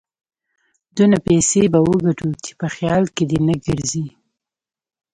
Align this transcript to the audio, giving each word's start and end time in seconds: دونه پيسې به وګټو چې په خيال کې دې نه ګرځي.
دونه 0.97 1.17
پيسې 1.27 1.61
به 1.73 1.79
وګټو 1.87 2.29
چې 2.43 2.51
په 2.59 2.67
خيال 2.75 3.03
کې 3.15 3.23
دې 3.29 3.39
نه 3.47 3.55
ګرځي. 3.65 4.05